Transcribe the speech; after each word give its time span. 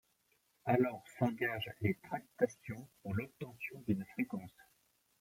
Alors 0.65 1.03
s’engagent 1.19 1.69
les 1.81 1.93
tractations 1.99 2.89
pour 3.03 3.13
l’obtention 3.13 3.83
d’une 3.85 4.03
fréquence. 4.15 4.55